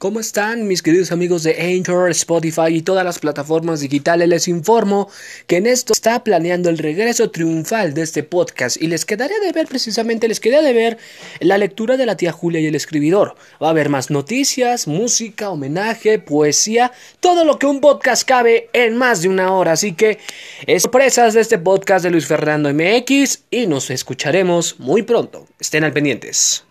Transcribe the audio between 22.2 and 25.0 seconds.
Fernando MX y nos escucharemos